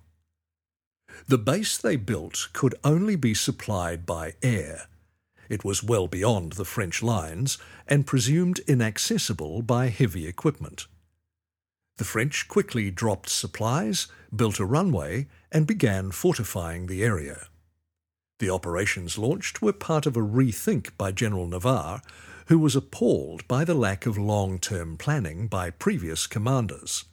The 1.26 1.38
base 1.38 1.76
they 1.76 1.96
built 1.96 2.50
could 2.52 2.76
only 2.84 3.16
be 3.16 3.34
supplied 3.34 4.06
by 4.06 4.34
air. 4.44 4.86
It 5.48 5.64
was 5.64 5.82
well 5.82 6.06
beyond 6.06 6.52
the 6.52 6.64
French 6.64 7.02
lines 7.02 7.58
and 7.86 8.06
presumed 8.06 8.60
inaccessible 8.66 9.62
by 9.62 9.88
heavy 9.88 10.26
equipment. 10.26 10.86
The 11.96 12.04
French 12.04 12.46
quickly 12.46 12.90
dropped 12.90 13.28
supplies, 13.28 14.06
built 14.34 14.60
a 14.60 14.64
runway, 14.64 15.26
and 15.50 15.66
began 15.66 16.12
fortifying 16.12 16.86
the 16.86 17.02
area. 17.02 17.48
The 18.38 18.50
operations 18.50 19.18
launched 19.18 19.60
were 19.62 19.72
part 19.72 20.06
of 20.06 20.16
a 20.16 20.20
rethink 20.20 20.96
by 20.96 21.10
General 21.10 21.48
Navarre, 21.48 22.02
who 22.46 22.58
was 22.58 22.76
appalled 22.76 23.46
by 23.48 23.64
the 23.64 23.74
lack 23.74 24.06
of 24.06 24.16
long 24.16 24.58
term 24.58 24.96
planning 24.96 25.48
by 25.48 25.70
previous 25.70 26.26
commanders. 26.26 27.04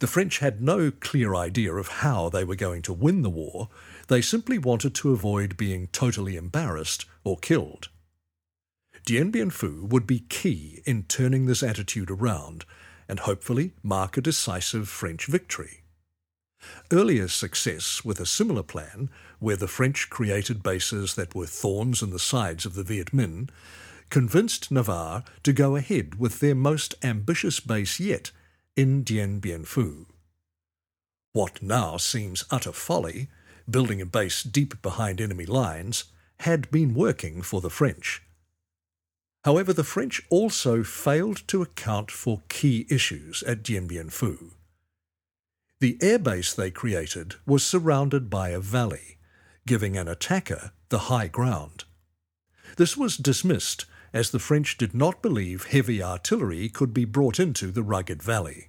The 0.00 0.06
French 0.06 0.38
had 0.38 0.60
no 0.60 0.90
clear 0.90 1.34
idea 1.34 1.72
of 1.74 1.88
how 1.88 2.28
they 2.28 2.44
were 2.44 2.56
going 2.56 2.82
to 2.82 2.92
win 2.92 3.22
the 3.22 3.30
war, 3.30 3.68
they 4.08 4.20
simply 4.20 4.58
wanted 4.58 4.94
to 4.96 5.12
avoid 5.12 5.56
being 5.56 5.88
totally 5.88 6.36
embarrassed 6.36 7.06
or 7.22 7.38
killed. 7.38 7.88
Dien 9.06 9.30
Bien 9.30 9.50
Phu 9.50 9.88
would 9.88 10.06
be 10.06 10.20
key 10.20 10.82
in 10.84 11.04
turning 11.04 11.46
this 11.46 11.62
attitude 11.62 12.10
around 12.10 12.64
and 13.08 13.20
hopefully 13.20 13.72
mark 13.82 14.16
a 14.16 14.22
decisive 14.22 14.88
French 14.88 15.26
victory. 15.26 15.82
Earlier 16.90 17.28
success 17.28 18.04
with 18.04 18.18
a 18.18 18.26
similar 18.26 18.62
plan, 18.62 19.10
where 19.38 19.56
the 19.56 19.68
French 19.68 20.08
created 20.08 20.62
bases 20.62 21.14
that 21.14 21.34
were 21.34 21.46
thorns 21.46 22.02
in 22.02 22.10
the 22.10 22.18
sides 22.18 22.64
of 22.64 22.74
the 22.74 22.82
Viet 22.82 23.12
Minh, 23.12 23.50
convinced 24.08 24.70
Navarre 24.70 25.24
to 25.42 25.52
go 25.52 25.76
ahead 25.76 26.14
with 26.14 26.40
their 26.40 26.54
most 26.54 26.94
ambitious 27.02 27.60
base 27.60 28.00
yet 28.00 28.30
in 28.76 29.02
Dien 29.02 29.38
Bien 29.38 29.64
Phu. 29.64 30.06
What 31.32 31.62
now 31.62 31.96
seems 31.96 32.44
utter 32.50 32.72
folly, 32.72 33.28
building 33.70 34.00
a 34.00 34.06
base 34.06 34.42
deep 34.42 34.82
behind 34.82 35.20
enemy 35.20 35.46
lines, 35.46 36.04
had 36.40 36.70
been 36.70 36.94
working 36.94 37.42
for 37.42 37.60
the 37.60 37.70
French. 37.70 38.22
However, 39.44 39.72
the 39.72 39.84
French 39.84 40.22
also 40.30 40.82
failed 40.82 41.46
to 41.48 41.62
account 41.62 42.10
for 42.10 42.42
key 42.48 42.86
issues 42.88 43.42
at 43.44 43.62
Dien 43.62 43.86
Bien 43.86 44.08
Phu. 44.08 44.52
The 45.80 45.98
airbase 45.98 46.54
they 46.54 46.70
created 46.70 47.34
was 47.46 47.64
surrounded 47.64 48.30
by 48.30 48.50
a 48.50 48.60
valley, 48.60 49.18
giving 49.66 49.96
an 49.96 50.08
attacker 50.08 50.72
the 50.88 51.10
high 51.10 51.28
ground. 51.28 51.84
This 52.76 52.96
was 52.96 53.16
dismissed 53.16 53.84
as 54.14 54.30
the 54.30 54.38
French 54.38 54.78
did 54.78 54.94
not 54.94 55.20
believe 55.20 55.64
heavy 55.64 56.00
artillery 56.00 56.68
could 56.68 56.94
be 56.94 57.04
brought 57.04 57.40
into 57.40 57.72
the 57.72 57.82
rugged 57.82 58.22
valley. 58.22 58.68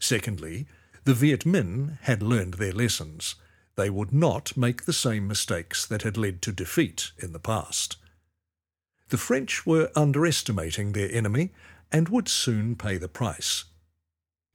Secondly, 0.00 0.66
the 1.04 1.14
Viet 1.14 1.44
Minh 1.44 1.96
had 2.02 2.22
learned 2.22 2.54
their 2.54 2.72
lessons. 2.72 3.36
They 3.76 3.88
would 3.88 4.12
not 4.12 4.56
make 4.56 4.84
the 4.84 4.92
same 4.92 5.28
mistakes 5.28 5.86
that 5.86 6.02
had 6.02 6.16
led 6.16 6.42
to 6.42 6.52
defeat 6.52 7.12
in 7.18 7.32
the 7.32 7.38
past. 7.38 7.96
The 9.10 9.16
French 9.16 9.64
were 9.64 9.92
underestimating 9.94 10.92
their 10.92 11.10
enemy 11.12 11.52
and 11.92 12.08
would 12.08 12.28
soon 12.28 12.74
pay 12.74 12.98
the 12.98 13.08
price. 13.08 13.64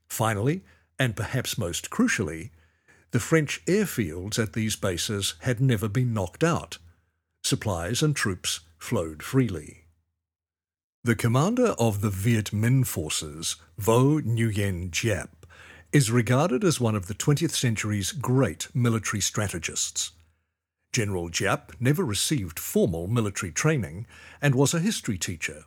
Finally, 0.09 0.65
and 0.99 1.15
perhaps 1.15 1.57
most 1.57 1.89
crucially, 1.89 2.49
the 3.11 3.21
French 3.21 3.63
airfields 3.65 4.37
at 4.37 4.51
these 4.51 4.75
bases 4.75 5.35
had 5.39 5.61
never 5.61 5.87
been 5.87 6.13
knocked 6.13 6.43
out. 6.43 6.77
Supplies 7.41 8.03
and 8.03 8.13
troops 8.13 8.59
flowed 8.81 9.21
freely. 9.21 9.85
The 11.03 11.15
commander 11.15 11.75
of 11.79 12.01
the 12.01 12.09
Viet 12.09 12.51
Minh 12.51 12.85
forces, 12.85 13.55
Vo 13.77 14.19
Nguyen 14.19 14.89
Giap, 14.89 15.29
is 15.93 16.11
regarded 16.11 16.63
as 16.63 16.81
one 16.81 16.95
of 16.95 17.07
the 17.07 17.13
20th 17.13 17.51
century's 17.51 18.11
great 18.11 18.67
military 18.73 19.21
strategists. 19.21 20.11
General 20.91 21.29
Giap 21.29 21.69
never 21.79 22.03
received 22.03 22.59
formal 22.59 23.07
military 23.07 23.51
training 23.51 24.07
and 24.41 24.55
was 24.55 24.73
a 24.73 24.79
history 24.79 25.17
teacher. 25.17 25.63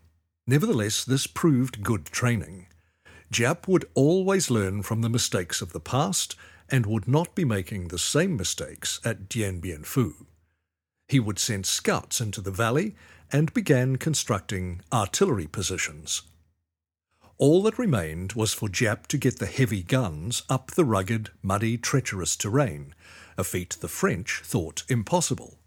Nevertheless, 0.47 1.04
this 1.04 1.26
proved 1.26 1.83
good 1.83 2.06
training. 2.06 2.66
Giap 3.33 3.66
would 3.66 3.87
always 3.94 4.50
learn 4.50 4.83
from 4.83 5.00
the 5.00 5.09
mistakes 5.09 5.62
of 5.62 5.73
the 5.73 5.80
past 5.80 6.37
and 6.68 6.85
would 6.85 7.09
not 7.09 7.35
be 7.35 7.44
making 7.44 7.88
the 7.88 7.99
same 7.99 8.37
mistakes 8.37 9.00
at 9.04 9.28
Dien 9.28 9.61
Bien 9.61 9.83
Phu. 9.83 10.26
He 11.08 11.20
would 11.20 11.38
send 11.38 11.66
scouts 11.66 12.20
into 12.20 12.40
the 12.40 12.50
valley 12.50 12.94
and 13.30 13.52
began 13.52 13.96
constructing 13.96 14.80
artillery 14.92 15.46
positions. 15.46 16.23
All 17.37 17.62
that 17.64 17.78
remained 17.78 18.34
was 18.34 18.52
for 18.52 18.68
Giap 18.68 19.06
to 19.08 19.18
get 19.18 19.38
the 19.38 19.46
heavy 19.46 19.82
guns 19.82 20.44
up 20.49 20.70
the 20.70 20.84
rugged, 20.84 21.30
muddy, 21.42 21.76
treacherous 21.76 22.37
terrain, 22.37 22.94
a 23.37 23.42
feat 23.42 23.76
the 23.80 23.88
French 23.88 24.40
thought 24.44 24.84
impossible. 24.88 25.58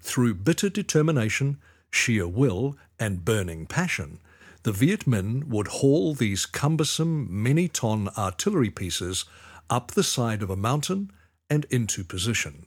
Through 0.00 0.34
bitter 0.34 0.68
determination, 0.68 1.58
sheer 1.90 2.26
will, 2.26 2.76
and 2.98 3.24
burning 3.24 3.66
passion, 3.66 4.18
the 4.64 4.72
Viet 4.72 5.04
Minh 5.04 5.44
would 5.44 5.68
haul 5.68 6.14
these 6.14 6.46
cumbersome, 6.46 7.28
many 7.30 7.68
ton 7.68 8.08
artillery 8.18 8.70
pieces 8.70 9.24
up 9.70 9.92
the 9.92 10.02
side 10.02 10.42
of 10.42 10.50
a 10.50 10.56
mountain 10.56 11.12
and 11.48 11.64
into 11.70 12.02
position. 12.02 12.66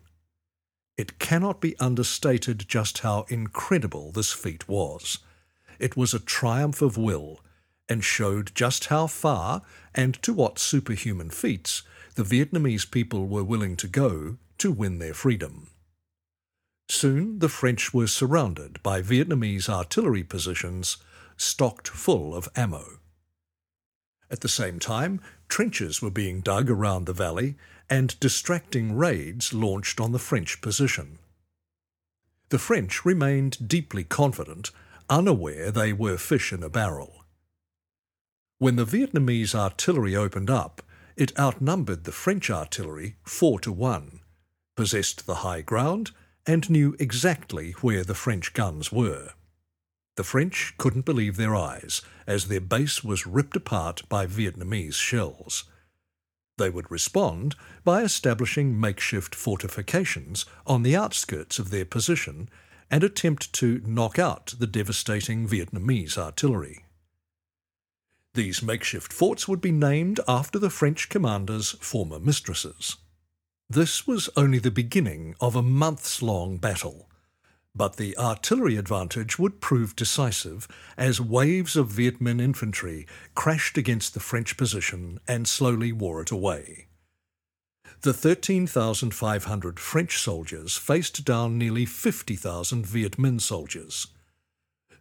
It 1.00 1.18
cannot 1.18 1.62
be 1.62 1.80
understated 1.80 2.66
just 2.68 2.98
how 2.98 3.26
incredible 3.30 4.12
this 4.12 4.34
feat 4.34 4.68
was. 4.68 5.20
It 5.80 5.96
was 5.96 6.14
a 6.14 6.20
triumph 6.20 6.82
of 6.82 6.98
will 6.98 7.40
and 7.88 8.04
showed 8.04 8.54
just 8.54 8.88
how 8.88 9.08
far 9.08 9.62
and 9.96 10.22
to 10.24 10.34
what 10.34 10.60
superhuman 10.60 11.30
feats 11.30 11.84
the 12.16 12.24
Vietnamese 12.24 12.84
people 12.92 13.30
were 13.30 13.46
willing 13.46 13.78
to 13.78 13.88
go 13.88 14.40
to 14.58 14.74
win 14.74 15.00
their 15.00 15.14
freedom. 15.14 15.70
Soon 16.90 17.40
the 17.40 17.48
French 17.48 17.94
were 17.94 18.08
surrounded 18.08 18.84
by 18.84 19.02
Vietnamese 19.02 19.70
artillery 19.70 20.26
positions 20.26 20.98
stocked 21.38 21.88
full 21.88 22.36
of 22.36 22.50
ammo. 22.58 23.00
At 24.32 24.42
the 24.42 24.48
same 24.48 24.80
time, 24.80 25.22
trenches 25.48 26.02
were 26.02 26.12
being 26.12 26.42
dug 26.42 26.70
around 26.70 27.06
the 27.06 27.14
valley 27.14 27.56
and 27.90 28.20
distracting 28.20 28.96
raids 28.96 29.54
launched 29.54 30.00
on 30.00 30.12
the 30.12 30.20
French 30.20 30.62
position. 30.62 31.18
The 32.50 32.60
French 32.60 33.06
remained 33.06 33.68
deeply 33.68 34.04
confident, 34.04 34.72
unaware 35.10 35.72
they 35.72 35.94
were 35.94 36.18
fish 36.18 36.54
in 36.54 36.64
a 36.64 36.70
barrel. 36.70 37.26
When 38.60 38.76
the 38.76 38.86
Vietnamese 38.86 39.56
artillery 39.56 40.16
opened 40.16 40.50
up, 40.50 40.82
it 41.16 41.38
outnumbered 41.38 42.04
the 42.04 42.12
French 42.12 42.50
artillery 42.50 43.16
four 43.24 43.60
to 43.62 43.72
one, 43.72 44.20
possessed 44.76 45.26
the 45.26 45.36
high 45.36 45.62
ground, 45.62 46.12
and 46.46 46.70
knew 46.70 46.96
exactly 47.00 47.72
where 47.82 48.04
the 48.04 48.16
French 48.16 48.54
guns 48.54 48.92
were. 48.92 49.34
The 50.20 50.26
French 50.26 50.74
couldn't 50.78 51.06
believe 51.06 51.38
their 51.38 51.56
eyes 51.56 52.02
as 52.28 52.50
their 52.50 52.60
base 52.60 53.06
was 53.06 53.26
ripped 53.26 53.56
apart 53.56 54.02
by 54.10 54.28
Vietnamese 54.28 54.96
shells. 54.96 55.64
They 56.58 56.70
would 56.70 56.92
respond 56.92 57.56
by 57.86 58.02
establishing 58.02 58.78
makeshift 58.78 59.34
fortifications 59.34 60.46
on 60.68 60.84
the 60.84 60.94
outskirts 60.94 61.58
of 61.58 61.70
their 61.70 61.86
position 61.86 62.50
and 62.92 63.02
attempt 63.02 63.54
to 63.54 63.82
knock 63.86 64.20
out 64.20 64.56
the 64.60 64.68
devastating 64.68 65.48
Vietnamese 65.48 66.18
artillery. 66.18 66.84
These 68.34 68.62
makeshift 68.62 69.14
forts 69.14 69.48
would 69.48 69.62
be 69.62 69.72
named 69.72 70.20
after 70.28 70.60
the 70.60 70.70
French 70.70 71.08
commander's 71.08 71.72
former 71.80 72.20
mistresses. 72.20 72.98
This 73.70 74.06
was 74.06 74.30
only 74.36 74.60
the 74.60 74.70
beginning 74.70 75.36
of 75.40 75.56
a 75.56 75.64
months 75.64 76.22
long 76.22 76.58
battle, 76.58 77.09
but 77.80 77.96
the 77.96 78.18
artillery 78.18 78.76
advantage 78.76 79.40
would 79.40 79.62
prove 79.62 79.96
decisive 79.96 80.68
as 80.98 81.22
waves 81.22 81.78
of 81.78 81.88
Viet 81.88 82.20
Minh 82.20 82.42
infantry 82.42 83.08
crashed 83.36 83.78
against 83.78 84.14
the 84.14 84.20
French 84.20 84.58
position 84.58 85.18
and 85.30 85.48
slowly 85.48 85.94
wore 85.94 86.22
it 86.22 86.30
away. 86.30 86.88
The 88.02 88.14
13,500 88.14 89.80
French 89.80 90.18
soldiers 90.18 90.76
faced 90.76 91.24
down 91.24 91.58
nearly 91.58 91.86
50,000 91.86 92.86
Viet 92.86 93.14
Minh 93.14 93.40
soldiers. 93.40 94.08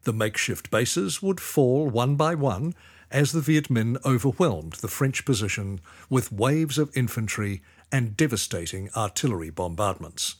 The 0.04 0.12
makeshift 0.12 0.70
bases 0.70 1.20
would 1.20 1.40
fall 1.40 1.88
one 1.88 2.14
by 2.14 2.36
one 2.36 2.76
as 3.10 3.32
the 3.32 3.40
Viet 3.40 3.68
Minh 3.68 3.96
overwhelmed 4.06 4.74
the 4.74 4.86
French 4.86 5.24
position 5.24 5.80
with 6.08 6.30
waves 6.30 6.78
of 6.78 6.96
infantry 6.96 7.60
and 7.90 8.16
devastating 8.16 8.88
artillery 8.94 9.50
bombardments. 9.50 10.36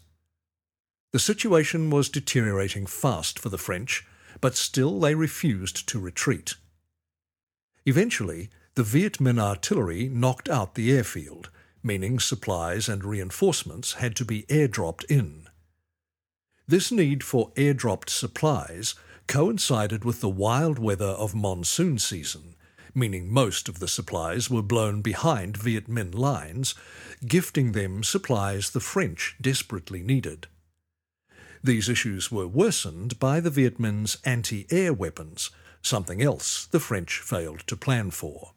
The 1.11 1.19
situation 1.19 1.89
was 1.89 2.11
deteriorating 2.11 2.85
fast 2.87 3.39
for 3.39 3.49
the 3.49 3.57
French, 3.57 4.07
but 4.41 4.57
still 4.57 5.01
they 5.01 5.15
refused 5.15 5.89
to 5.89 5.99
retreat. 5.99 6.57
Eventually, 7.87 8.51
the 8.75 8.83
Viet 8.83 9.15
Minh 9.15 9.41
artillery 9.41 10.09
knocked 10.09 10.51
out 10.51 10.75
the 10.75 10.93
airfield, 10.93 11.49
meaning 11.83 12.21
supplies 12.21 12.89
and 12.89 13.03
reinforcements 13.05 13.95
had 13.95 14.15
to 14.17 14.25
be 14.25 14.43
airdropped 14.51 15.05
in. 15.05 15.49
This 16.67 16.93
need 16.93 17.25
for 17.25 17.53
airdropped 17.53 18.11
supplies 18.11 18.95
coincided 19.27 20.05
with 20.05 20.21
the 20.21 20.29
wild 20.29 20.79
weather 20.79 21.07
of 21.07 21.35
monsoon 21.35 21.99
season, 21.99 22.57
meaning 22.95 23.33
most 23.33 23.69
of 23.71 23.79
the 23.79 23.89
supplies 23.89 24.51
were 24.51 24.63
blown 24.63 25.01
behind 25.01 25.57
Viet 25.57 25.89
Minh 25.89 26.15
lines, 26.15 26.75
gifting 27.27 27.73
them 27.73 28.05
supplies 28.05 28.71
the 28.71 28.81
French 28.81 29.37
desperately 29.41 30.03
needed. 30.03 30.47
These 31.63 31.89
issues 31.89 32.31
were 32.31 32.47
worsened 32.47 33.19
by 33.19 33.41
the 33.41 33.51
Viet 33.51 33.79
Minh's 33.79 34.19
anti 34.25 34.67
air 34.71 34.93
weapons, 34.93 35.51
something 35.83 36.23
else 36.23 36.67
the 36.67 36.81
French 36.81 37.19
failed 37.19 37.61
to 37.67 37.77
plan 37.77 38.11
for. 38.11 38.53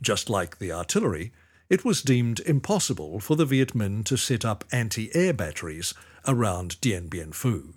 Just 0.00 0.28
like 0.28 0.58
the 0.58 0.72
artillery, 0.72 1.32
it 1.68 1.84
was 1.84 2.02
deemed 2.02 2.40
impossible 2.40 3.20
for 3.20 3.36
the 3.36 3.46
Viet 3.46 3.72
Minh 3.72 4.04
to 4.04 4.16
set 4.16 4.44
up 4.44 4.64
anti 4.72 5.14
air 5.14 5.32
batteries 5.32 5.94
around 6.26 6.80
Dien 6.80 7.08
Bien 7.08 7.30
Phu. 7.30 7.74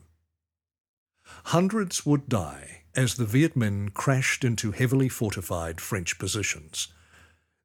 Hundreds 1.45 2.05
would 2.05 2.27
die 2.27 2.83
as 2.95 3.15
the 3.15 3.25
Viet 3.25 3.55
Minh 3.55 3.93
crashed 3.93 4.43
into 4.43 4.71
heavily 4.71 5.09
fortified 5.09 5.79
French 5.79 6.17
positions. 6.17 6.87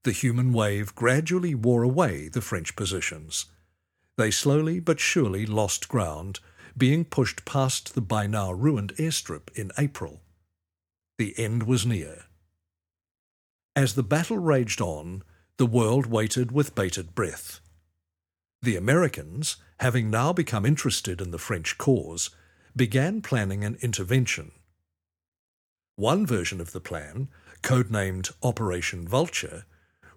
The 0.04 0.12
human 0.12 0.52
wave 0.52 0.94
gradually 0.94 1.54
wore 1.54 1.82
away 1.82 2.28
the 2.28 2.40
French 2.40 2.76
positions. 2.76 3.46
They 4.16 4.30
slowly 4.30 4.80
but 4.80 5.00
surely 5.00 5.46
lost 5.46 5.88
ground, 5.88 6.40
being 6.76 7.04
pushed 7.04 7.44
past 7.44 7.94
the 7.94 8.00
by 8.00 8.26
now 8.26 8.52
ruined 8.52 8.94
airstrip 8.96 9.50
in 9.54 9.70
April. 9.78 10.20
The 11.18 11.34
end 11.38 11.64
was 11.64 11.84
near. 11.84 12.24
As 13.76 13.94
the 13.94 14.02
battle 14.02 14.38
raged 14.38 14.80
on, 14.80 15.22
the 15.56 15.66
world 15.66 16.06
waited 16.06 16.52
with 16.52 16.74
bated 16.74 17.14
breath. 17.14 17.60
The 18.62 18.76
Americans, 18.76 19.56
having 19.78 20.10
now 20.10 20.32
become 20.32 20.66
interested 20.66 21.20
in 21.20 21.30
the 21.30 21.38
French 21.38 21.78
cause, 21.78 22.30
began 22.76 23.22
planning 23.22 23.64
an 23.64 23.76
intervention. 23.80 24.52
One 25.96 26.26
version 26.26 26.60
of 26.60 26.72
the 26.72 26.80
plan, 26.80 27.28
codenamed 27.62 28.32
Operation 28.42 29.06
Vulture, 29.06 29.64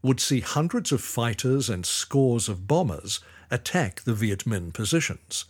would 0.02 0.20
see 0.20 0.42
hundreds 0.42 0.92
of 0.92 1.02
fighters 1.02 1.70
and 1.70 1.86
scores 1.86 2.50
of 2.50 2.68
bombers 2.68 3.22
attack 3.50 4.02
the 4.02 4.14
Viet 4.14 4.46
Minh 4.46 4.74
positions. 4.74 5.46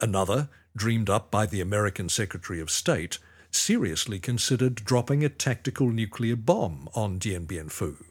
Another, 0.00 0.48
dreamed 0.76 1.08
up 1.08 1.30
by 1.30 1.46
the 1.46 1.60
American 1.60 2.08
Secretary 2.08 2.60
of 2.60 2.70
State, 2.70 3.18
seriously 3.50 4.18
considered 4.18 4.74
dropping 4.74 5.24
a 5.24 5.28
tactical 5.28 5.90
nuclear 5.90 6.36
bomb 6.36 6.88
on 6.94 7.18
Dien 7.18 7.46
Bien 7.46 7.68
Phu. 7.68 8.04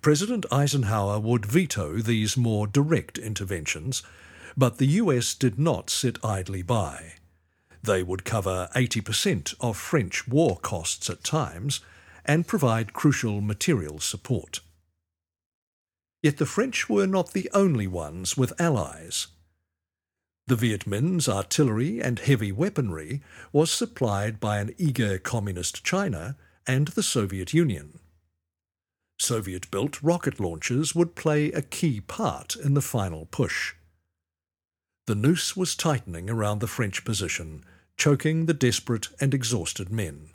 President 0.00 0.46
Eisenhower 0.50 1.18
would 1.18 1.44
veto 1.44 1.98
these 1.98 2.36
more 2.36 2.66
direct 2.66 3.18
interventions, 3.18 4.02
but 4.56 4.78
the 4.78 4.86
US 4.86 5.34
did 5.34 5.58
not 5.58 5.90
sit 5.90 6.24
idly 6.24 6.62
by. 6.62 7.14
They 7.82 8.02
would 8.02 8.24
cover 8.24 8.68
80% 8.74 9.54
of 9.60 9.76
French 9.76 10.26
war 10.26 10.56
costs 10.56 11.10
at 11.10 11.24
times 11.24 11.80
and 12.24 12.46
provide 12.46 12.94
crucial 12.94 13.40
material 13.40 13.98
support. 13.98 14.60
Yet 16.22 16.38
the 16.38 16.46
French 16.46 16.88
were 16.88 17.06
not 17.06 17.32
the 17.32 17.50
only 17.52 17.86
ones 17.86 18.36
with 18.36 18.58
allies. 18.58 19.26
The 20.46 20.56
Viet 20.56 20.86
Minh's 20.86 21.28
artillery 21.28 22.02
and 22.02 22.18
heavy 22.18 22.52
weaponry 22.52 23.22
was 23.50 23.70
supplied 23.70 24.40
by 24.40 24.58
an 24.58 24.74
eager 24.76 25.18
communist 25.18 25.84
China 25.84 26.36
and 26.66 26.88
the 26.88 27.02
Soviet 27.02 27.54
Union. 27.54 27.98
Soviet 29.18 29.70
built 29.70 30.02
rocket 30.02 30.38
launchers 30.38 30.94
would 30.94 31.14
play 31.14 31.50
a 31.52 31.62
key 31.62 32.00
part 32.00 32.56
in 32.56 32.74
the 32.74 32.82
final 32.82 33.24
push. 33.26 33.74
The 35.06 35.14
noose 35.14 35.56
was 35.56 35.74
tightening 35.74 36.28
around 36.28 36.58
the 36.58 36.66
French 36.66 37.04
position 37.04 37.64
choking 37.96 38.46
the 38.46 38.54
desperate 38.54 39.08
and 39.20 39.32
exhausted 39.32 39.90
men. 39.90 40.30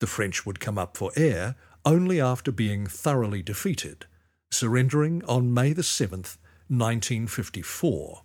The 0.00 0.06
French 0.06 0.44
would 0.44 0.60
come 0.60 0.76
up 0.76 0.96
for 0.96 1.12
air 1.16 1.54
only 1.84 2.20
after 2.20 2.50
being 2.50 2.86
thoroughly 2.86 3.42
defeated, 3.42 4.06
surrendering 4.50 5.24
on 5.24 5.54
May 5.54 5.72
the 5.72 5.82
7th, 5.82 6.36
1954. 6.68 8.22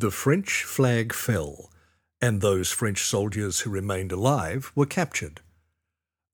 The 0.00 0.10
French 0.10 0.64
flag 0.64 1.12
fell, 1.12 1.70
and 2.22 2.40
those 2.40 2.70
French 2.70 3.02
soldiers 3.02 3.60
who 3.60 3.70
remained 3.70 4.12
alive 4.12 4.72
were 4.74 4.86
captured. 4.86 5.42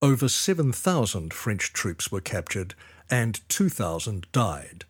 Over 0.00 0.28
7,000 0.28 1.34
French 1.34 1.72
troops 1.72 2.12
were 2.12 2.20
captured 2.20 2.76
and 3.10 3.40
2,000 3.48 4.28
died. 4.30 4.84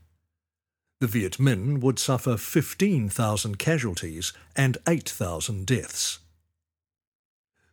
The 1.01 1.07
Viet 1.07 1.39
Minh 1.39 1.81
would 1.81 1.99
suffer 1.99 2.37
15,000 2.37 3.59
casualties 3.59 4.35
and 4.55 4.77
8,000 4.87 5.65
deaths. 5.65 6.19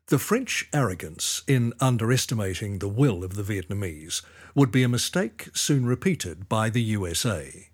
The 0.08 0.20
French 0.20 0.70
arrogance 0.72 1.44
in 1.50 1.74
underestimating 1.82 2.80
the 2.80 2.88
will 2.88 3.26
of 3.26 3.36
the 3.36 3.44
Vietnamese 3.44 4.22
would 4.56 4.72
be 4.72 4.84
a 4.84 4.88
mistake 4.88 5.50
soon 5.54 5.86
repeated 5.86 6.48
by 6.48 6.70
the 6.70 6.82
USA. 6.82 7.72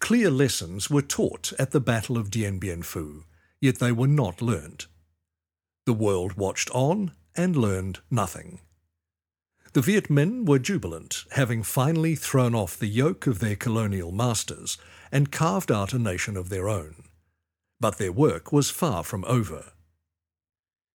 Clear 0.00 0.30
lessons 0.30 0.88
were 0.88 1.02
taught 1.02 1.52
at 1.58 1.72
the 1.72 1.80
Battle 1.80 2.16
of 2.16 2.30
Dien 2.30 2.58
Bien 2.58 2.82
Phu, 2.82 3.24
yet 3.60 3.78
they 3.78 3.92
were 3.92 4.08
not 4.08 4.40
learnt. 4.40 4.86
The 5.86 5.92
world 5.92 6.34
watched 6.34 6.70
on 6.70 7.12
and 7.34 7.56
learned 7.56 8.00
nothing. 8.10 8.60
The 9.74 9.82
Viet 9.82 10.08
Minh 10.08 10.46
were 10.46 10.58
jubilant, 10.58 11.24
having 11.32 11.62
finally 11.62 12.14
thrown 12.14 12.54
off 12.54 12.78
the 12.78 12.86
yoke 12.86 13.26
of 13.26 13.38
their 13.38 13.56
colonial 13.56 14.12
masters 14.12 14.78
and 15.12 15.30
carved 15.30 15.70
out 15.70 15.92
a 15.92 15.98
nation 15.98 16.36
of 16.36 16.48
their 16.48 16.68
own. 16.68 17.04
But 17.78 17.98
their 17.98 18.12
work 18.12 18.50
was 18.52 18.70
far 18.70 19.04
from 19.04 19.24
over. 19.26 19.72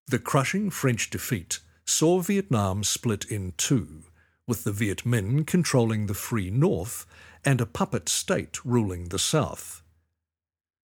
The 0.07 0.19
crushing 0.19 0.69
French 0.69 1.09
defeat 1.09 1.59
saw 1.85 2.19
Vietnam 2.19 2.83
split 2.83 3.25
in 3.25 3.53
two, 3.57 4.03
with 4.47 4.63
the 4.63 4.71
Viet 4.71 5.03
Minh 5.05 5.45
controlling 5.47 6.07
the 6.07 6.13
free 6.13 6.49
north 6.49 7.05
and 7.45 7.61
a 7.61 7.65
puppet 7.65 8.09
state 8.09 8.63
ruling 8.65 9.09
the 9.09 9.19
south. 9.19 9.81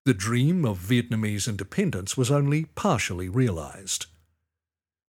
The 0.04 0.14
dream 0.14 0.64
of 0.64 0.78
Vietnamese 0.78 1.48
independence 1.48 2.16
was 2.16 2.30
only 2.30 2.64
partially 2.64 3.28
realized. 3.28 4.06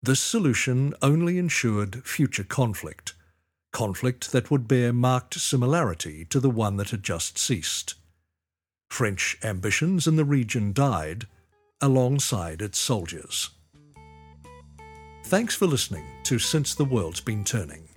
This 0.04 0.20
solution 0.20 0.94
only 1.02 1.38
ensured 1.38 2.04
future 2.06 2.44
conflict, 2.44 3.14
conflict 3.72 4.32
that 4.32 4.52
would 4.52 4.68
bear 4.68 4.92
marked 4.92 5.36
similarity 5.36 6.26
to 6.26 6.40
the 6.40 6.50
one 6.50 6.78
that 6.78 6.90
had 6.90 7.04
just 7.04 7.38
ceased. 7.38 7.96
French 8.90 9.38
ambitions 9.44 10.08
in 10.08 10.18
the 10.18 10.26
region 10.26 10.74
died 10.74 11.26
alongside 11.80 12.62
its 12.62 12.78
soldiers. 12.78 13.50
Thanks 15.26 15.56
for 15.56 15.66
listening 15.66 16.06
to 16.24 16.40
Since 16.40 16.76
the 16.76 16.84
World's 16.84 17.22
Been 17.22 17.46
Turning. 17.46 17.88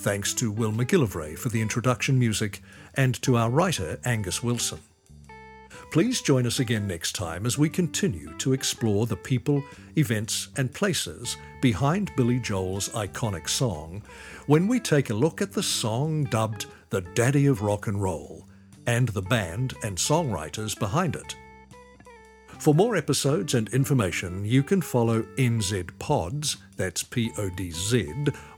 Thanks 0.00 0.34
to 0.34 0.50
Will 0.50 0.72
McGillivray 0.72 1.38
for 1.38 1.48
the 1.48 1.60
introduction 1.60 2.18
music 2.18 2.60
and 2.94 3.20
to 3.22 3.36
our 3.36 3.50
writer 3.50 3.98
Angus 4.04 4.42
Wilson. 4.42 4.80
Please 5.90 6.22
join 6.22 6.46
us 6.46 6.60
again 6.60 6.86
next 6.86 7.12
time 7.16 7.44
as 7.44 7.58
we 7.58 7.68
continue 7.68 8.32
to 8.38 8.52
explore 8.52 9.06
the 9.06 9.16
people, 9.16 9.62
events, 9.96 10.48
and 10.56 10.72
places 10.72 11.36
behind 11.60 12.14
Billy 12.16 12.38
Joel's 12.38 12.90
iconic 12.90 13.48
song 13.48 14.02
when 14.46 14.68
we 14.68 14.78
take 14.78 15.10
a 15.10 15.14
look 15.14 15.42
at 15.42 15.52
the 15.52 15.62
song 15.64 16.24
dubbed 16.24 16.66
the 16.90 17.00
Daddy 17.00 17.46
of 17.46 17.62
Rock 17.62 17.88
and 17.88 18.00
Roll 18.00 18.46
and 18.86 19.08
the 19.08 19.22
band 19.22 19.74
and 19.82 19.96
songwriters 19.96 20.78
behind 20.78 21.16
it. 21.16 21.36
For 22.60 22.72
more 22.72 22.94
episodes 22.94 23.54
and 23.54 23.68
information, 23.70 24.44
you 24.44 24.62
can 24.62 24.82
follow 24.82 25.22
NZ 25.38 25.90
Podz, 25.98 26.56
that's 26.76 27.02
P 27.02 27.32
O 27.36 27.48
D 27.50 27.70
Z, 27.72 28.12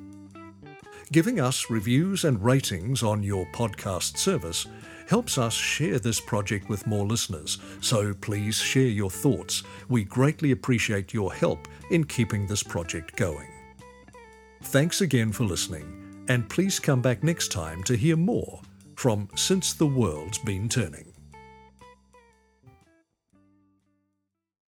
Giving 1.10 1.40
us 1.40 1.70
reviews 1.70 2.24
and 2.24 2.44
ratings 2.44 3.02
on 3.02 3.22
your 3.22 3.46
podcast 3.46 4.18
service 4.18 4.66
helps 5.08 5.38
us 5.38 5.54
share 5.54 5.98
this 5.98 6.20
project 6.20 6.68
with 6.68 6.86
more 6.86 7.06
listeners, 7.06 7.56
so 7.80 8.12
please 8.12 8.58
share 8.58 8.82
your 8.82 9.10
thoughts. 9.10 9.62
We 9.88 10.04
greatly 10.04 10.50
appreciate 10.50 11.14
your 11.14 11.32
help 11.32 11.66
in 11.90 12.04
keeping 12.04 12.46
this 12.46 12.62
project 12.62 13.16
going. 13.16 13.48
Thanks 14.64 15.00
again 15.00 15.32
for 15.32 15.44
listening, 15.44 16.26
and 16.28 16.46
please 16.50 16.78
come 16.78 17.00
back 17.00 17.22
next 17.22 17.50
time 17.50 17.82
to 17.84 17.96
hear 17.96 18.16
more 18.16 18.60
from 18.96 19.30
Since 19.34 19.72
the 19.72 19.86
World's 19.86 20.38
Been 20.38 20.68
Turning. 20.68 21.07